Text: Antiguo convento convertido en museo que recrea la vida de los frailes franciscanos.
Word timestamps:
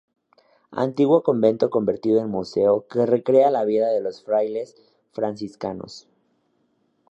Antiguo 0.71 1.21
convento 1.21 1.69
convertido 1.69 2.21
en 2.21 2.27
museo 2.31 2.87
que 2.87 3.05
recrea 3.05 3.51
la 3.51 3.65
vida 3.65 3.89
de 3.89 4.01
los 4.01 4.23
frailes 4.23 4.75
franciscanos. 5.11 6.07